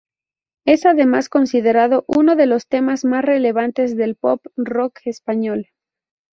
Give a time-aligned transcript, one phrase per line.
[0.65, 5.67] Es además considerado uno de los temas más relevantes del pop rock español.